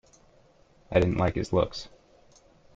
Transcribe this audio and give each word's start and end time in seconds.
I 0.89 0.99
didn't 0.99 1.19
like 1.19 1.35
his 1.35 1.53
looks. 1.53 1.87